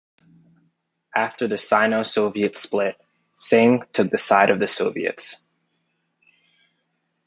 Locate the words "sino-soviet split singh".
1.59-3.83